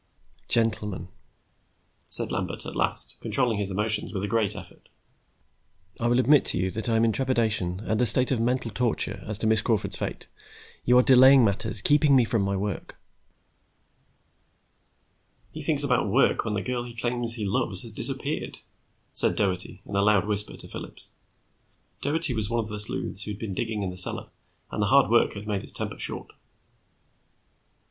[0.47, 1.09] "Gentlemen,"
[2.07, 4.89] said Lambert at last, controlling his emotions with a great effort.
[5.99, 8.71] "I will admit to you that I am in trepidation and a state of mental
[8.71, 10.25] torture as to Miss Crawford's fate.
[10.85, 12.95] You are delaying matters, keeping me from my work."
[15.51, 18.57] "He thinks about work when the girl he claims he loves has disappeared,"
[19.11, 21.13] said Doherty, in a loud whisper to Phillips.
[22.01, 24.29] Doherty was one of the sleuths who had been digging in the cellar,
[24.71, 26.31] and the hard work had made his temper short.